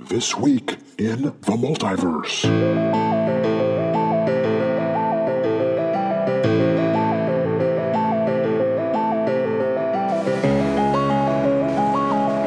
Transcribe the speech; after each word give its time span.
This 0.00 0.36
week 0.36 0.76
in 0.96 1.22
the 1.22 1.32
multiverse. 1.32 2.42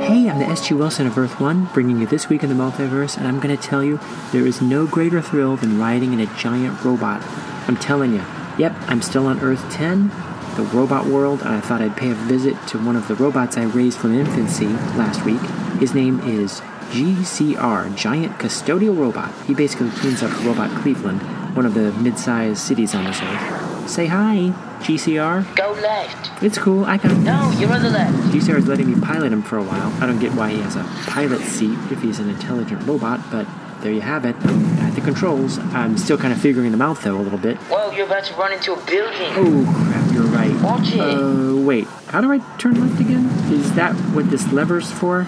Hey, 0.02 0.30
I'm 0.30 0.40
the 0.40 0.46
S.G. 0.46 0.74
Wilson 0.76 1.06
of 1.08 1.18
Earth 1.18 1.42
One, 1.42 1.66
bringing 1.74 2.00
you 2.00 2.08
this 2.08 2.30
week 2.30 2.42
in 2.42 2.50
the 2.50 2.56
multiverse, 2.56 3.18
and 3.18 3.28
I'm 3.28 3.42
going 3.42 3.56
to 3.56 3.62
tell 3.62 3.84
you 3.84 4.00
there 4.32 4.48
is 4.48 4.62
no 4.62 4.88
greater 4.88 5.22
thrill 5.22 5.58
than 5.58 5.78
riding 5.78 6.14
in 6.14 6.22
a 6.22 6.28
giant 6.38 6.82
robot. 6.86 7.22
I'm 7.68 7.76
telling 7.76 8.14
you. 8.14 8.24
Yep, 8.58 8.76
I'm 8.88 9.02
still 9.02 9.28
on 9.28 9.42
Earth 9.42 9.70
10, 9.74 10.08
the 10.56 10.64
robot 10.74 11.06
world, 11.06 11.42
and 11.42 11.50
I 11.50 11.60
thought 11.60 11.82
I'd 11.82 11.98
pay 11.98 12.12
a 12.12 12.16
visit 12.16 12.56
to 12.68 12.80
one 12.80 12.96
of 12.96 13.10
the 13.10 13.16
robots 13.16 13.58
I 13.58 13.64
raised 13.64 13.98
from 14.00 14.18
infancy 14.18 14.68
last 14.98 15.26
week. 15.26 15.42
His 15.82 15.94
name 15.94 16.22
is 16.22 16.62
GCR, 16.92 17.96
Giant 17.96 18.38
Custodial 18.38 18.98
Robot. 18.98 19.34
He 19.48 19.54
basically 19.54 19.90
cleans 19.92 20.22
up 20.22 20.32
Robot 20.44 20.70
Cleveland, 20.82 21.22
one 21.56 21.66
of 21.66 21.74
the 21.74 21.94
mid 21.94 22.20
sized 22.20 22.58
cities 22.58 22.94
on 22.94 23.06
this 23.06 23.22
Earth. 23.22 23.90
Say 23.90 24.08
hi, 24.08 24.54
GCR. 24.82 25.56
Go 25.56 25.72
left. 25.82 26.44
It's 26.44 26.58
cool, 26.58 26.84
I 26.84 26.98
can. 26.98 27.24
No, 27.24 27.50
you're 27.58 27.72
on 27.72 27.82
the 27.82 27.90
left. 27.90 28.14
GCR 28.34 28.58
is 28.58 28.68
letting 28.68 28.94
me 28.94 29.00
pilot 29.00 29.32
him 29.32 29.42
for 29.42 29.58
a 29.58 29.64
while. 29.64 29.92
I 30.04 30.06
don't 30.06 30.20
get 30.20 30.34
why 30.34 30.50
he 30.50 30.60
has 30.60 30.76
a 30.76 30.84
pilot 31.08 31.40
seat 31.42 31.80
if 31.92 32.02
he's 32.02 32.20
an 32.20 32.30
intelligent 32.30 32.86
robot, 32.86 33.22
but 33.32 33.48
there 33.80 33.94
you 33.94 34.02
have 34.02 34.26
it. 34.26 34.36
I'm 34.44 34.80
at 34.80 34.94
the 34.94 35.02
controls. 35.02 35.60
I'm 35.60 35.98
still 35.98 36.18
kind 36.18 36.34
of 36.34 36.42
figuring 36.42 36.72
them 36.72 36.82
out 36.82 37.02
though 37.02 37.16
a 37.16 37.24
little 37.24 37.40
bit. 37.40 37.58
Whoa, 37.70 37.92
you're 37.92 38.06
about 38.06 38.26
to 38.26 38.34
run 38.36 38.52
into 38.52 38.74
a 38.74 38.86
building. 38.86 39.32
Oh 39.36 39.64
crap, 39.88 40.14
you're 40.14 40.24
right. 40.24 40.62
Watch 40.62 40.94
it. 40.94 41.00
Uh, 41.00 41.56
wait. 41.56 41.88
How 42.08 42.20
do 42.20 42.32
I 42.34 42.40
turn 42.58 42.80
left 42.86 43.00
again? 43.00 43.28
Is 43.52 43.74
that 43.76 43.94
what 44.14 44.30
this 44.30 44.52
lever's 44.52 44.92
for? 44.92 45.26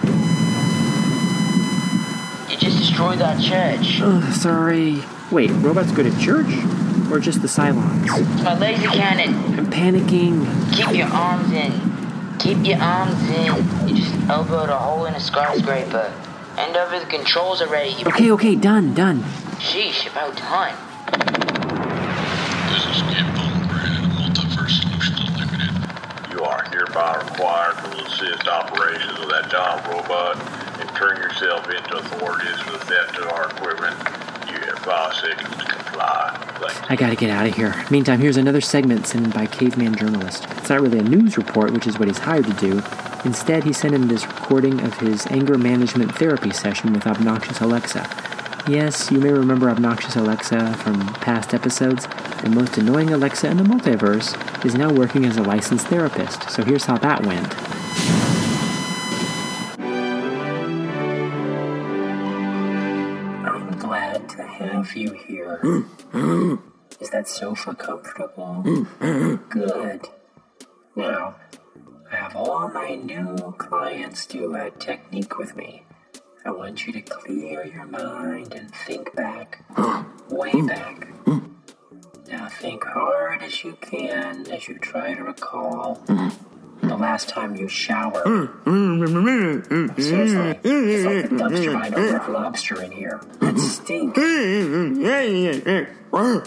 You 2.54 2.60
just 2.60 2.78
destroyed 2.78 3.18
that 3.18 3.42
church. 3.42 3.98
Oh, 4.00 4.20
sorry. 4.30 5.02
Wait, 5.32 5.50
robots 5.54 5.90
go 5.90 6.04
to 6.04 6.20
church? 6.20 6.46
Or 7.10 7.18
just 7.18 7.42
the 7.42 7.48
Cylons? 7.48 8.04
It's 8.04 8.44
my 8.44 8.56
laser 8.56 8.86
cannon. 8.90 9.34
I'm 9.58 9.66
panicking. 9.66 10.46
Keep 10.72 10.94
your 10.94 11.08
arms 11.08 11.50
in. 11.50 12.38
Keep 12.38 12.64
your 12.64 12.78
arms 12.78 13.20
in. 13.30 13.88
You 13.88 13.96
just 13.96 14.14
elbowed 14.28 14.68
a 14.68 14.78
hole 14.78 15.04
in 15.06 15.14
a 15.14 15.20
skyscraper. 15.20 16.10
Hand 16.54 16.76
over 16.76 17.00
the 17.00 17.06
controls 17.06 17.60
already. 17.60 17.90
You 17.90 18.06
Okay, 18.06 18.30
okay, 18.30 18.54
done, 18.54 18.94
done. 18.94 19.24
Sheesh, 19.58 20.08
about 20.08 20.36
time. 20.36 20.76
This 22.70 22.86
is 22.86 22.98
Skip 22.98 23.26
Holmgren, 23.34 24.12
Multiverse 24.14 24.80
Solutions 24.80 25.18
Unlimited. 25.28 25.74
You 26.30 26.44
are 26.44 26.62
hereby 26.70 27.16
required 27.16 27.78
to 27.78 28.04
assist 28.06 28.46
operations 28.46 29.18
of 29.18 29.28
that 29.30 29.50
giant 29.50 29.88
robot 29.88 30.38
and 30.38 30.63
turn 30.94 31.16
yourself 31.16 31.68
into 31.68 31.96
authorities 31.96 32.56
the 32.66 32.78
theft 32.78 33.18
of 33.18 33.28
our 33.32 33.50
equipment. 33.50 33.96
You 34.48 34.58
have 34.60 34.84
comply. 35.66 36.40
I 36.88 36.96
gotta 36.96 37.16
get 37.16 37.30
out 37.30 37.46
of 37.46 37.54
here. 37.54 37.74
Meantime, 37.90 38.20
here's 38.20 38.36
another 38.36 38.60
segment 38.60 39.06
sent 39.06 39.24
in 39.24 39.30
by 39.32 39.46
Caveman 39.46 39.96
Journalist. 39.96 40.46
It's 40.56 40.68
not 40.68 40.80
really 40.80 40.98
a 40.98 41.02
news 41.02 41.36
report, 41.36 41.72
which 41.72 41.86
is 41.86 41.98
what 41.98 42.08
he's 42.08 42.18
hired 42.18 42.46
to 42.46 42.52
do. 42.54 42.82
Instead, 43.24 43.64
he 43.64 43.72
sent 43.72 43.94
in 43.94 44.08
this 44.08 44.26
recording 44.26 44.80
of 44.80 44.98
his 44.98 45.26
anger 45.26 45.58
management 45.58 46.14
therapy 46.16 46.52
session 46.52 46.92
with 46.92 47.06
Obnoxious 47.06 47.60
Alexa. 47.60 48.08
Yes, 48.68 49.10
you 49.10 49.18
may 49.18 49.30
remember 49.30 49.68
Obnoxious 49.68 50.16
Alexa 50.16 50.74
from 50.74 51.06
past 51.14 51.54
episodes. 51.54 52.06
The 52.42 52.50
most 52.50 52.78
annoying 52.78 53.10
Alexa 53.10 53.48
in 53.48 53.56
the 53.56 53.64
multiverse 53.64 54.64
is 54.64 54.74
now 54.74 54.92
working 54.92 55.24
as 55.24 55.36
a 55.36 55.42
licensed 55.42 55.88
therapist, 55.88 56.50
so 56.50 56.62
here's 56.62 56.84
how 56.84 56.98
that 56.98 57.26
went. 57.26 57.52
Glad 64.24 64.36
to 64.36 64.46
have 64.46 64.96
you 64.96 65.12
here. 65.12 65.60
Is 67.00 67.10
that 67.10 67.28
sofa 67.28 67.74
comfortable? 67.74 68.62
Good. 69.48 70.08
Now, 70.96 71.36
I 72.10 72.16
have 72.16 72.36
all 72.36 72.68
my 72.68 72.94
new 72.94 73.54
clients 73.58 74.26
do 74.26 74.54
a 74.54 74.66
uh, 74.66 74.70
technique 74.78 75.38
with 75.38 75.56
me. 75.56 75.84
I 76.44 76.50
want 76.50 76.86
you 76.86 76.92
to 76.92 77.00
clear 77.00 77.64
your 77.66 77.86
mind 77.86 78.52
and 78.54 78.72
think 78.74 79.14
back, 79.16 79.64
way 80.28 80.52
back. 80.62 81.08
Now 82.28 82.48
think 82.48 82.84
hard 82.84 83.42
as 83.42 83.64
you 83.64 83.76
can 83.80 84.50
as 84.50 84.68
you 84.68 84.78
try 84.78 85.14
to 85.14 85.22
recall 85.22 86.02
the 86.94 87.02
last 87.02 87.28
time 87.28 87.56
you 87.56 87.68
showered. 87.68 88.24
Mm, 88.24 88.48
mm, 88.64 89.62
mm, 89.66 90.00
Seriously, 90.00 90.58
it's 90.62 91.04
like 91.04 91.28
the 91.30 91.36
dumpster 91.36 91.96
over 91.96 92.16
a 92.16 92.32
lobster 92.32 92.82
in 92.82 92.92
here. 92.92 93.20
That 93.40 93.58
stinks. 93.58 94.18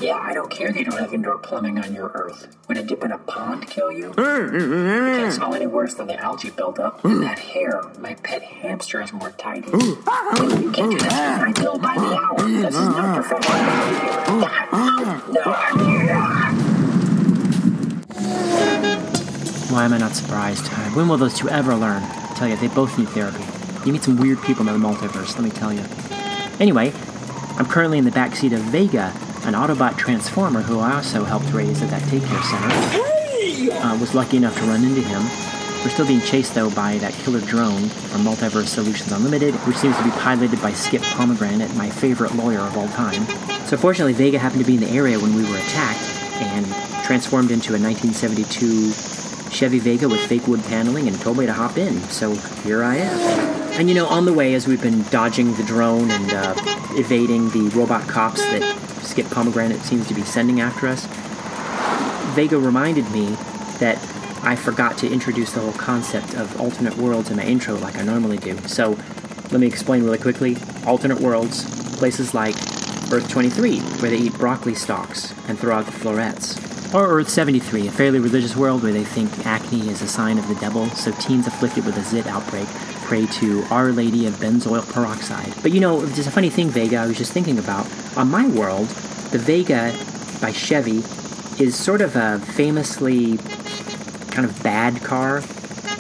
Yeah, 0.02 0.16
I 0.16 0.34
don't 0.34 0.50
care 0.50 0.72
they 0.72 0.86
don't 0.86 0.98
have 0.98 1.14
indoor 1.14 1.38
plumbing 1.40 1.78
on 1.80 1.94
your 1.94 2.08
Earth. 2.14 2.48
Would 2.70 2.78
a 2.78 2.84
dip 2.84 3.04
in 3.04 3.12
a 3.12 3.18
pond 3.18 3.68
kill 3.68 3.92
you? 3.92 4.08
You 4.08 4.14
can't 4.16 5.34
smell 5.34 5.54
any 5.54 5.68
worse 5.68 5.94
than 5.96 6.08
the 6.08 6.16
algae 6.18 6.52
buildup. 6.52 7.04
And 7.04 7.22
that 7.24 7.38
hair, 7.40 7.82
my 8.00 8.14
pet 8.16 8.44
hamster 8.44 9.02
is 9.02 9.12
more 9.12 9.32
tidy. 9.32 9.68
You 9.68 10.72
can't 10.72 10.92
do 10.92 10.98
that. 11.00 11.42
I 11.46 11.52
bill 11.52 11.78
by 11.80 11.96
the 11.96 12.16
hour. 12.16 12.48
This 12.48 12.76
is 12.76 12.80
not 12.80 13.26
professional 13.26 13.60
behavior. 13.60 15.34
No, 15.34 15.44
Why 19.78 19.86
am 19.86 19.94
I 19.94 20.00
not 20.00 20.16
surprised? 20.16 20.70
When 20.96 21.08
will 21.08 21.18
those 21.18 21.36
two 21.36 21.50
ever 21.50 21.76
learn? 21.76 22.02
I 22.02 22.34
tell 22.36 22.48
you, 22.48 22.56
they 22.56 22.68
both 22.68 22.98
need 22.98 23.10
therapy. 23.10 23.46
You 23.86 23.94
meet 23.94 24.02
some 24.02 24.18
weird 24.18 24.42
people 24.42 24.68
in 24.68 24.74
the 24.74 24.88
multiverse, 24.88 25.36
let 25.36 25.44
me 25.44 25.52
tell 25.52 25.72
you. 25.72 25.84
Anyway, 26.60 26.92
I'm 27.60 27.68
currently 27.68 28.00
in 28.00 28.04
the 28.04 28.10
backseat 28.10 28.54
of 28.54 28.62
Vega, 28.62 29.14
an 29.44 29.54
Autobot 29.54 29.96
transformer 29.96 30.64
who 30.64 30.80
I 30.80 30.96
also 30.96 31.24
helped 31.26 31.54
raise 31.54 31.84
at 31.84 31.92
that 31.92 32.02
daycare 32.10 32.42
center. 33.70 33.78
Uh, 33.86 34.00
was 34.00 34.16
lucky 34.16 34.38
enough 34.38 34.58
to 34.58 34.64
run 34.64 34.84
into 34.84 35.02
him. 35.02 35.22
We're 35.84 35.92
still 35.92 36.08
being 36.08 36.22
chased, 36.22 36.56
though, 36.56 36.72
by 36.72 36.98
that 36.98 37.14
killer 37.14 37.42
drone 37.42 37.88
from 38.10 38.22
Multiverse 38.22 38.70
Solutions 38.70 39.12
Unlimited, 39.12 39.54
which 39.68 39.78
seems 39.78 39.96
to 39.98 40.04
be 40.04 40.10
piloted 40.10 40.60
by 40.60 40.74
Skip 40.74 41.04
Pomegranate, 41.04 41.76
my 41.76 41.92
favorite 41.92 42.34
lawyer 42.34 42.62
of 42.62 42.76
all 42.76 42.88
time. 42.88 43.28
So, 43.68 43.78
fortunately, 43.78 44.14
Vega 44.14 44.40
happened 44.40 44.62
to 44.62 44.66
be 44.66 44.74
in 44.74 44.82
the 44.82 44.90
area 44.90 45.20
when 45.20 45.36
we 45.36 45.44
were 45.44 45.58
attacked 45.58 46.02
and 46.42 46.66
transformed 47.06 47.52
into 47.52 47.76
a 47.76 47.80
1972 47.80 49.17
Chevy 49.58 49.80
Vega 49.80 50.08
with 50.08 50.20
fake 50.20 50.48
wood 50.48 50.64
paneling 50.66 51.08
and 51.08 51.20
told 51.20 51.40
me 51.40 51.48
to 51.48 51.52
hop 51.52 51.80
in. 51.80 52.00
So, 52.10 52.36
here 52.64 52.84
I 52.84 52.98
am. 52.98 53.20
And 53.72 53.90
you 53.90 53.96
know, 53.96 54.06
on 54.06 54.26
the 54.26 54.34
way, 54.34 54.54
as 54.54 54.68
we've 54.68 54.82
been 54.82 55.02
dodging 55.10 55.56
the 55.56 55.64
drone 55.64 56.12
and 56.12 56.32
uh, 56.32 56.54
evading 56.92 57.50
the 57.50 57.72
robot 57.76 58.08
cops 58.08 58.40
that 58.40 58.62
Skip 59.02 59.26
Pomegranate 59.32 59.82
seems 59.82 60.08
to 60.10 60.14
be 60.14 60.22
sending 60.22 60.62
after 60.62 60.88
us, 60.88 61.08
Vega 62.36 62.60
reminded 62.60 63.10
me 63.10 63.30
that 63.80 63.98
I 64.44 64.56
forgot 64.56 64.96
to 65.00 65.12
introduce 65.12 65.54
the 65.54 65.62
whole 65.62 65.74
concept 65.74 66.36
of 66.36 66.62
alternate 66.62 66.96
worlds 66.96 67.32
in 67.32 67.38
my 67.38 67.44
intro 67.44 67.80
like 67.80 67.98
I 67.98 68.04
normally 68.04 68.38
do. 68.38 68.60
So, 68.68 68.92
let 69.50 69.60
me 69.60 69.66
explain 69.66 70.04
really 70.04 70.20
quickly. 70.20 70.58
Alternate 70.86 71.20
worlds, 71.20 71.98
places 71.98 72.36
like 72.36 72.54
Earth 73.12 73.28
23, 73.28 73.80
where 73.80 74.12
they 74.12 74.18
eat 74.18 74.34
broccoli 74.34 74.76
stalks 74.76 75.34
and 75.48 75.58
throw 75.58 75.76
out 75.76 75.88
the 75.88 75.92
florets. 75.94 76.67
Or 76.98 77.20
Earth 77.20 77.30
73, 77.30 77.90
a 77.90 77.92
fairly 77.92 78.18
religious 78.18 78.56
world 78.56 78.82
where 78.82 78.92
they 78.92 79.04
think 79.04 79.46
acne 79.46 79.88
is 79.88 80.02
a 80.02 80.08
sign 80.08 80.40
of 80.40 80.48
the 80.48 80.56
devil, 80.56 80.90
so 80.90 81.12
teens 81.12 81.46
afflicted 81.46 81.86
with 81.86 81.96
a 81.96 82.02
zit 82.02 82.26
outbreak 82.26 82.68
pray 83.04 83.28
to 83.28 83.64
Our 83.70 83.92
Lady 83.92 84.26
of 84.26 84.34
Benzoyl 84.38 84.82
Peroxide. 84.92 85.54
But 85.62 85.74
you 85.74 85.80
know, 85.80 86.04
there's 86.04 86.26
a 86.26 86.32
funny 86.32 86.50
thing, 86.50 86.70
Vega, 86.70 86.98
I 86.98 87.06
was 87.06 87.16
just 87.16 87.34
thinking 87.34 87.60
about. 87.60 87.88
On 88.18 88.32
my 88.32 88.48
world, 88.48 88.88
the 89.30 89.38
Vega 89.38 89.96
by 90.42 90.52
Chevy 90.52 91.04
is 91.64 91.76
sort 91.76 92.02
of 92.02 92.16
a 92.16 92.40
famously 92.40 93.38
kind 94.32 94.50
of 94.50 94.64
bad 94.64 95.04
car 95.04 95.42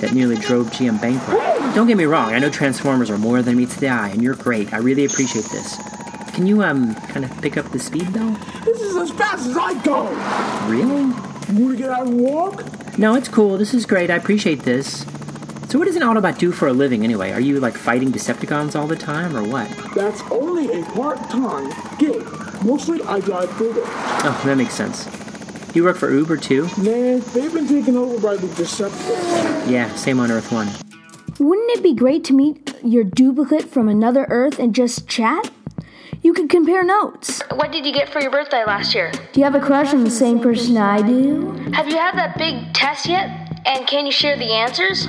that 0.01 0.13
nearly 0.13 0.37
drove 0.37 0.71
GM 0.71 0.99
bankrupt. 0.99 1.75
Don't 1.75 1.85
get 1.85 1.97
me 1.97 2.05
wrong, 2.05 2.33
I 2.33 2.39
know 2.39 2.49
Transformers 2.49 3.11
are 3.11 3.19
more 3.19 3.43
than 3.43 3.55
meets 3.55 3.75
the 3.75 3.89
eye, 3.89 4.09
and 4.09 4.23
you're 4.23 4.33
great. 4.33 4.73
I 4.73 4.77
really 4.79 5.05
appreciate 5.05 5.45
this. 5.45 5.77
Can 6.33 6.47
you, 6.47 6.63
um, 6.63 6.95
kind 6.95 7.23
of 7.23 7.39
pick 7.43 7.55
up 7.55 7.71
the 7.71 7.77
speed, 7.77 8.07
though? 8.07 8.35
This 8.97 9.11
is 9.11 9.11
as 9.11 9.17
fast 9.19 9.47
as 9.47 9.55
I 9.55 9.79
go. 9.83 10.07
Really? 10.67 11.01
You 11.53 11.65
want 11.65 11.77
to 11.77 11.77
get 11.77 11.91
out 11.91 12.07
and 12.07 12.19
walk? 12.19 12.97
No, 12.97 13.13
it's 13.13 13.29
cool. 13.29 13.55
This 13.55 13.75
is 13.75 13.85
great. 13.85 14.09
I 14.09 14.15
appreciate 14.15 14.61
this. 14.61 15.05
So, 15.69 15.77
what 15.77 15.85
does 15.85 15.95
an 15.95 16.01
Autobot 16.01 16.39
do 16.39 16.51
for 16.51 16.67
a 16.67 16.73
living 16.73 17.03
anyway? 17.03 17.31
Are 17.31 17.39
you 17.39 17.59
like 17.59 17.75
fighting 17.75 18.11
Decepticons 18.11 18.75
all 18.75 18.87
the 18.87 18.95
time, 18.95 19.37
or 19.37 19.43
what? 19.43 19.69
That's 19.93 20.23
only 20.31 20.81
a 20.81 20.83
part-time 20.93 21.71
gig. 21.99 22.23
Mostly 22.65 22.99
I 23.03 23.19
drive 23.19 23.51
Uber. 23.61 23.81
Oh, 23.85 24.41
that 24.45 24.57
makes 24.57 24.73
sense. 24.73 25.07
You 25.75 25.83
work 25.83 25.97
for 25.97 26.11
Uber 26.11 26.37
too? 26.37 26.63
Nah, 26.77 27.19
they've 27.33 27.53
been 27.53 27.67
taken 27.67 27.97
over 27.97 28.19
by 28.19 28.35
the 28.35 28.47
Decepticons. 28.47 29.69
Yeah, 29.69 29.93
same 29.93 30.19
on 30.19 30.31
Earth 30.31 30.51
One. 30.51 30.69
Wouldn't 31.37 31.69
it 31.77 31.83
be 31.83 31.93
great 31.93 32.23
to 32.25 32.33
meet 32.33 32.73
your 32.83 33.03
duplicate 33.03 33.69
from 33.69 33.89
another 33.89 34.25
Earth 34.29 34.57
and 34.57 34.73
just 34.73 35.07
chat? 35.07 35.51
You 36.21 36.33
could 36.33 36.49
compare 36.49 36.83
notes. 36.83 37.41
What 37.53 37.71
did 37.71 37.85
you 37.85 37.93
get 37.93 38.09
for 38.09 38.19
your 38.19 38.31
birthday 38.31 38.63
last 38.65 38.95
year? 38.95 39.11
Do 39.31 39.39
you 39.39 39.43
have 39.43 39.55
a 39.55 39.59
crush 39.59 39.93
on 39.93 40.03
the 40.03 40.09
same 40.09 40.39
person 40.39 40.77
I 40.77 41.01
do? 41.01 41.51
Have 41.73 41.87
you 41.87 41.97
had 41.97 42.15
that 42.15 42.37
big 42.37 42.73
test 42.73 43.07
yet? 43.07 43.61
And 43.65 43.85
can 43.87 44.05
you 44.05 44.11
share 44.11 44.37
the 44.37 44.51
answers? 44.51 45.07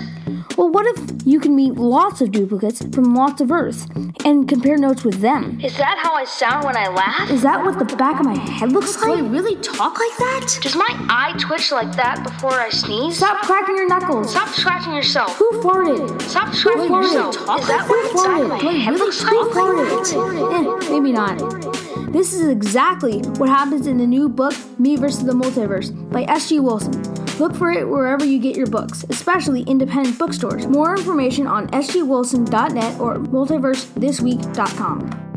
Well, 0.59 0.71
what 0.71 0.87
if 0.99 1.25
you 1.25 1.39
can 1.39 1.55
meet 1.55 1.75
lots 1.77 2.21
of 2.21 2.33
duplicates 2.33 2.85
from 2.93 3.15
lots 3.15 3.41
of 3.41 3.53
Earths 3.53 3.87
and 4.25 4.49
compare 4.49 4.77
notes 4.77 5.05
with 5.05 5.21
them? 5.21 5.61
Is 5.63 5.77
that 5.77 5.99
how 6.03 6.15
I 6.15 6.25
sound 6.25 6.65
when 6.65 6.77
I 6.77 6.89
laugh? 6.89 7.31
Is 7.31 7.43
that 7.43 7.65
what 7.65 7.79
the 7.79 7.85
back 7.97 8.19
of 8.19 8.27
my 8.27 8.37
head 8.37 8.73
looks 8.73 8.97
like 9.01 9.17
Do 9.19 9.25
I 9.25 9.29
really 9.29 9.55
talk 9.63 9.93
like 9.93 10.17
that? 10.19 10.59
Does 10.61 10.75
my 10.75 10.89
eye 11.09 11.33
twitch 11.39 11.71
like 11.71 11.95
that 11.95 12.25
before 12.25 12.55
I 12.55 12.71
sneeze? 12.71 13.19
Stop 13.19 13.39
cracking 13.47 13.77
your 13.77 13.87
knuckles. 13.87 14.33
Stop 14.33 14.49
scratching 14.49 14.95
yourself. 14.95 15.37
Who 15.37 15.49
farted? 15.63 16.21
Stop 16.23 16.53
scratching 16.53 16.91
farted? 16.91 17.03
yourself. 17.05 17.37
Talk 17.37 17.61
Is 17.61 17.69
that 17.69 17.87
Who 17.87 17.91
what 17.91 18.09
the 18.09 18.15
back 18.19 18.41
of 18.41 18.47
farted? 18.47 18.49
my 18.49 18.59
Do 18.61 18.69
I 18.69 18.73
head 18.73 18.91
really 18.95 19.01
looks 19.07 19.23
Who 19.23 19.45
like? 19.45 19.55
farted? 19.55 20.87
Eh, 20.87 20.91
maybe 20.91 21.13
not. 21.13 22.13
This 22.13 22.33
is 22.33 22.49
exactly 22.49 23.21
what 23.37 23.49
happens 23.49 23.87
in 23.87 23.99
the 23.99 24.07
new 24.07 24.29
book, 24.29 24.55
Me 24.81 24.97
vs. 24.97 25.25
the 25.25 25.35
Multiverse, 25.35 25.93
by 26.11 26.23
S.G. 26.25 26.59
Wilson. 26.59 27.08
Look 27.39 27.55
for 27.55 27.71
it 27.71 27.89
wherever 27.89 28.25
you 28.25 28.39
get 28.39 28.57
your 28.57 28.67
books, 28.67 29.05
especially 29.11 29.63
independent 29.63 30.19
bookstores. 30.19 30.67
More 30.67 30.97
information 30.97 31.47
on 31.47 31.69
sgwilson.net 31.69 33.01
or 33.01 33.17
multiversethisweek.com. 33.17 35.28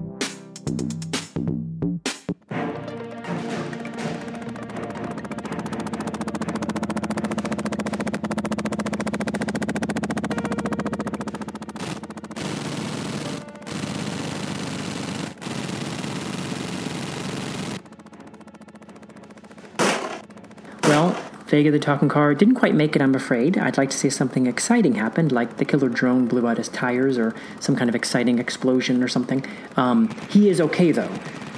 Vega 21.51 21.69
the 21.69 21.79
talking 21.79 22.07
car 22.07 22.33
didn't 22.33 22.55
quite 22.55 22.73
make 22.73 22.95
it, 22.95 23.01
I'm 23.01 23.13
afraid. 23.13 23.57
I'd 23.57 23.77
like 23.77 23.89
to 23.89 23.97
see 23.97 24.09
something 24.09 24.47
exciting 24.47 24.95
happen, 24.95 25.27
like 25.27 25.57
the 25.57 25.65
killer 25.65 25.89
drone 25.89 26.25
blew 26.25 26.47
out 26.47 26.55
his 26.55 26.69
tires 26.69 27.17
or 27.17 27.35
some 27.59 27.75
kind 27.75 27.89
of 27.89 27.95
exciting 27.95 28.39
explosion 28.39 29.03
or 29.03 29.09
something. 29.09 29.45
Um, 29.75 30.07
he 30.29 30.49
is 30.49 30.61
okay, 30.61 30.93
though. 30.93 31.13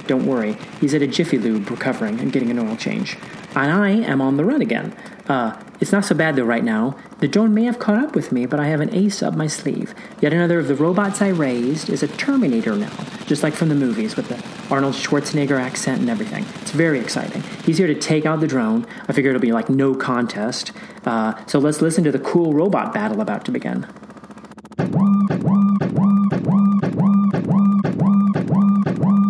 Don't 0.08 0.26
worry. 0.26 0.56
He's 0.80 0.94
at 0.94 1.02
a 1.02 1.06
Jiffy 1.06 1.38
Lube 1.38 1.70
recovering 1.70 2.18
and 2.18 2.32
getting 2.32 2.50
an 2.50 2.58
oil 2.58 2.76
change. 2.76 3.16
And 3.54 3.70
I 3.70 3.90
am 3.90 4.20
on 4.20 4.36
the 4.36 4.44
run 4.44 4.62
again. 4.62 4.96
Uh, 5.28 5.56
it's 5.78 5.92
not 5.92 6.04
so 6.04 6.16
bad, 6.16 6.34
though, 6.34 6.42
right 6.42 6.64
now. 6.64 6.96
The 7.20 7.28
drone 7.28 7.54
may 7.54 7.62
have 7.62 7.78
caught 7.78 8.02
up 8.02 8.16
with 8.16 8.32
me, 8.32 8.46
but 8.46 8.58
I 8.58 8.66
have 8.66 8.80
an 8.80 8.92
ace 8.92 9.22
up 9.22 9.34
my 9.34 9.46
sleeve. 9.46 9.94
Yet 10.20 10.32
another 10.32 10.58
of 10.58 10.66
the 10.66 10.74
robots 10.74 11.22
I 11.22 11.28
raised 11.28 11.88
is 11.88 12.02
a 12.02 12.08
Terminator 12.08 12.74
now, 12.74 12.92
just 13.26 13.44
like 13.44 13.54
from 13.54 13.68
the 13.68 13.76
movies 13.76 14.16
with 14.16 14.26
the 14.26 14.42
Arnold 14.70 14.94
Schwarzenegger 14.94 15.60
accent 15.60 16.00
and 16.00 16.10
everything. 16.10 16.44
It's 16.62 16.70
very 16.70 16.98
exciting. 16.98 17.42
He's 17.64 17.78
here 17.78 17.86
to 17.86 17.94
take 17.94 18.26
out 18.26 18.40
the 18.40 18.46
drone. 18.46 18.86
I 19.08 19.12
figure 19.12 19.30
it'll 19.30 19.40
be 19.40 19.52
like 19.52 19.68
no 19.68 19.94
contest. 19.94 20.72
Uh, 21.04 21.34
so 21.46 21.58
let's 21.58 21.82
listen 21.82 22.04
to 22.04 22.12
the 22.12 22.18
cool 22.18 22.54
robot 22.54 22.94
battle 22.94 23.20
about 23.20 23.44
to 23.44 23.52
begin. 23.52 23.86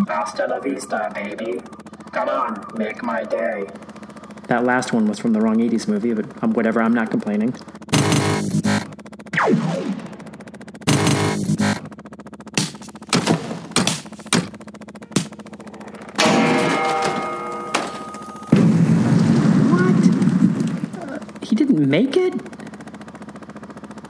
Hasta 0.08 0.46
la 0.46 0.60
vista, 0.60 1.10
baby. 1.14 1.60
Come 2.12 2.28
on, 2.28 2.64
make 2.76 3.02
my 3.02 3.24
day. 3.24 3.66
That 4.48 4.64
last 4.64 4.92
one 4.92 5.06
was 5.06 5.18
from 5.18 5.32
the 5.32 5.40
wrong 5.40 5.56
80s 5.56 5.88
movie, 5.88 6.14
but 6.14 6.26
um, 6.42 6.52
whatever, 6.52 6.80
I'm 6.80 6.94
not 6.94 7.10
complaining. 7.10 7.54
Didn't 21.74 21.90
make 21.90 22.16
it? 22.16 22.34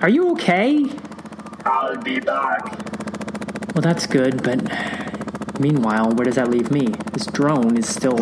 Are 0.02 0.11
you 0.11 0.32
okay? 0.32 0.84
I'll 1.64 1.96
be 1.96 2.20
back. 2.20 2.62
Well, 3.75 3.81
that's 3.81 4.06
good, 4.06 4.43
but 4.43 4.61
meanwhile, 5.58 6.11
where 6.11 6.26
does 6.26 6.34
that 6.34 6.50
leave 6.50 6.70
me? 6.70 6.88
This 7.14 7.25
drone 7.25 7.78
is 7.78 7.88
still. 7.88 8.19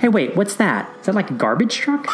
Hey, 0.00 0.08
wait, 0.08 0.36
what's 0.36 0.56
that? 0.56 0.94
Is 1.00 1.06
that 1.06 1.14
like 1.14 1.30
a 1.30 1.34
garbage 1.34 1.74
truck? 1.76 2.06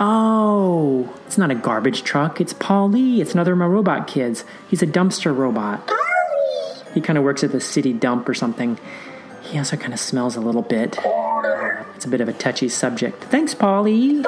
Oh, 0.00 1.08
it's 1.24 1.38
not 1.38 1.52
a 1.52 1.54
garbage 1.54 2.02
truck. 2.02 2.40
It's 2.40 2.52
Paul-E. 2.52 3.20
It's 3.20 3.32
another 3.32 3.52
of 3.52 3.58
my 3.58 3.66
robot 3.66 4.08
kids. 4.08 4.44
He's 4.68 4.82
a 4.82 4.88
dumpster 4.88 5.36
robot. 5.36 5.88
He 6.94 7.00
kind 7.00 7.16
of 7.16 7.22
works 7.22 7.44
at 7.44 7.52
the 7.52 7.60
city 7.60 7.92
dump 7.92 8.28
or 8.28 8.34
something. 8.34 8.76
He 9.42 9.58
also 9.58 9.76
kind 9.76 9.92
of 9.92 10.00
smells 10.00 10.36
a 10.36 10.40
little 10.40 10.62
bit. 10.62 10.98
It's 11.94 12.04
a 12.04 12.08
bit 12.08 12.20
of 12.20 12.28
a 12.28 12.32
touchy 12.32 12.68
subject. 12.68 13.24
Thanks, 13.24 13.54
Paul-E. 13.54 14.24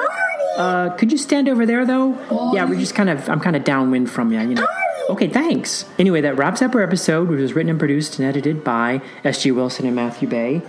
Uh, 0.57 0.89
could 0.91 1.11
you 1.11 1.17
stand 1.17 1.49
over 1.49 1.65
there 1.65 1.85
though? 1.85 2.11
Yeah, 2.53 2.65
we're 2.65 2.79
just 2.79 2.93
kind 2.93 3.09
of 3.09 3.27
I'm 3.29 3.39
kind 3.39 3.55
of 3.55 3.63
downwind 3.63 4.11
from 4.11 4.31
you, 4.31 4.39
you 4.39 4.55
know. 4.55 4.67
Okay, 5.09 5.27
thanks. 5.27 5.85
Anyway, 5.99 6.21
that 6.21 6.37
wraps 6.37 6.61
up 6.61 6.73
our 6.75 6.81
episode, 6.81 7.27
which 7.27 7.39
was 7.39 7.53
written 7.53 7.69
and 7.69 7.79
produced 7.79 8.19
and 8.19 8.27
edited 8.27 8.63
by 8.63 9.01
S.G. 9.23 9.51
Wilson 9.51 9.85
and 9.85 9.95
Matthew 9.95 10.27
Bay. 10.27 10.61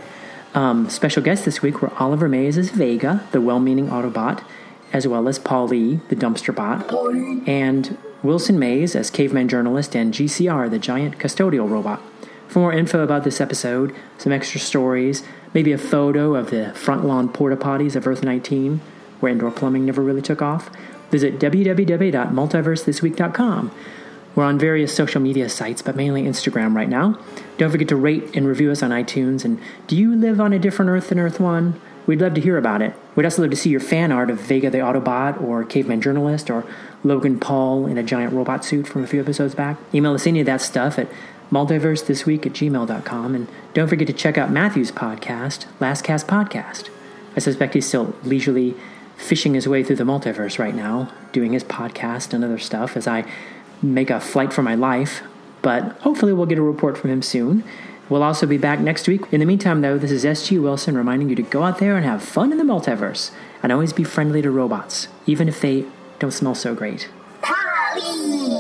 Um, 0.55 0.88
special 0.88 1.23
guests 1.23 1.44
this 1.44 1.62
week 1.62 1.82
were 1.82 1.93
Oliver 1.99 2.29
Mays 2.29 2.56
as 2.58 2.70
Vega, 2.70 3.26
the 3.32 3.40
well-meaning 3.40 3.88
Autobot, 3.88 4.43
as 4.93 5.06
well 5.06 5.29
as 5.29 5.38
Paul-E, 5.38 6.00
the 6.08 6.17
dumpster 6.17 6.55
bot, 6.55 6.93
and 7.49 7.97
Wilson 8.23 8.58
Mays 8.58 8.97
as 8.97 9.11
caveman 9.11 9.49
journalist 9.49 9.94
and 9.94 10.14
GCR, 10.14 10.70
the 10.70 10.79
giant 10.79 11.19
custodial 11.19 11.69
robot. 11.69 12.00
For 12.54 12.60
more 12.60 12.72
info 12.72 13.02
about 13.02 13.24
this 13.24 13.40
episode, 13.40 13.92
some 14.16 14.30
extra 14.30 14.60
stories, 14.60 15.24
maybe 15.54 15.72
a 15.72 15.76
photo 15.76 16.36
of 16.36 16.50
the 16.50 16.72
front 16.74 17.04
lawn 17.04 17.28
porta 17.28 17.56
potties 17.56 17.96
of 17.96 18.06
Earth 18.06 18.22
19, 18.22 18.80
where 19.18 19.32
indoor 19.32 19.50
plumbing 19.50 19.84
never 19.84 20.00
really 20.00 20.22
took 20.22 20.40
off, 20.40 20.70
visit 21.10 21.40
www.multiversethisweek.com. 21.40 23.72
We're 24.36 24.44
on 24.44 24.56
various 24.56 24.94
social 24.94 25.20
media 25.20 25.48
sites, 25.48 25.82
but 25.82 25.96
mainly 25.96 26.22
Instagram 26.22 26.76
right 26.76 26.88
now. 26.88 27.18
Don't 27.58 27.72
forget 27.72 27.88
to 27.88 27.96
rate 27.96 28.36
and 28.36 28.46
review 28.46 28.70
us 28.70 28.84
on 28.84 28.90
iTunes. 28.90 29.44
And 29.44 29.60
do 29.88 29.96
you 29.96 30.14
live 30.14 30.40
on 30.40 30.52
a 30.52 30.58
different 30.60 30.92
Earth 30.92 31.08
than 31.08 31.18
Earth 31.18 31.40
1? 31.40 31.80
We'd 32.06 32.20
love 32.20 32.34
to 32.34 32.40
hear 32.40 32.56
about 32.56 32.82
it. 32.82 32.94
We'd 33.16 33.24
also 33.24 33.42
love 33.42 33.50
to 33.50 33.56
see 33.56 33.70
your 33.70 33.80
fan 33.80 34.12
art 34.12 34.30
of 34.30 34.38
Vega 34.38 34.70
the 34.70 34.78
Autobot, 34.78 35.42
or 35.42 35.64
Caveman 35.64 36.00
Journalist, 36.00 36.50
or 36.50 36.64
Logan 37.02 37.40
Paul 37.40 37.86
in 37.86 37.98
a 37.98 38.04
giant 38.04 38.32
robot 38.32 38.64
suit 38.64 38.86
from 38.86 39.02
a 39.02 39.08
few 39.08 39.20
episodes 39.20 39.56
back. 39.56 39.76
Email 39.92 40.14
us 40.14 40.24
any 40.26 40.38
of 40.38 40.46
that 40.46 40.60
stuff 40.60 41.00
at 41.00 41.08
multiversethisweek 41.54 42.46
at 42.46 42.52
gmail.com. 42.52 43.34
And 43.34 43.48
don't 43.72 43.88
forget 43.88 44.08
to 44.08 44.12
check 44.12 44.36
out 44.36 44.50
Matthew's 44.50 44.90
podcast, 44.90 45.66
Last 45.80 46.02
Cast 46.02 46.26
Podcast. 46.26 46.90
I 47.36 47.40
suspect 47.40 47.74
he's 47.74 47.86
still 47.86 48.14
leisurely 48.24 48.74
fishing 49.16 49.54
his 49.54 49.68
way 49.68 49.84
through 49.84 49.96
the 49.96 50.04
multiverse 50.04 50.58
right 50.58 50.74
now, 50.74 51.12
doing 51.32 51.52
his 51.52 51.62
podcast 51.64 52.34
and 52.34 52.44
other 52.44 52.58
stuff 52.58 52.96
as 52.96 53.06
I 53.06 53.24
make 53.80 54.10
a 54.10 54.20
flight 54.20 54.52
for 54.52 54.62
my 54.62 54.75
life. 54.75 55.23
But 55.62 55.92
hopefully, 56.00 56.32
we'll 56.32 56.46
get 56.46 56.58
a 56.58 56.62
report 56.62 56.99
from 56.99 57.11
him 57.11 57.23
soon. 57.23 57.64
We'll 58.08 58.23
also 58.23 58.46
be 58.46 58.58
back 58.58 58.80
next 58.80 59.08
week. 59.08 59.23
In 59.32 59.40
the 59.40 59.46
meantime, 59.46 59.80
though, 59.80 59.96
this 59.96 60.11
is 60.11 60.25
SG 60.25 60.61
Wilson 60.61 60.99
reminding 60.99 61.30
you 61.30 61.37
to 61.37 61.42
go 61.42 61.62
out 61.62 61.78
there 61.78 61.96
and 61.96 62.04
have 62.04 62.23
fun 62.23 62.52
in 62.52 62.58
the 62.58 62.64
multiverse 62.64 63.30
and 63.62 63.73
always 63.73 63.94
be 63.94 64.04
friendly 64.04 64.42
to 64.42 64.50
robots, 64.50 65.08
even 65.26 65.49
if 65.49 65.61
they 65.61 65.87
don't 66.18 66.32
smell 66.32 66.54
so 66.54 66.75
great. 66.75 67.08
Paul-E! 67.40 68.53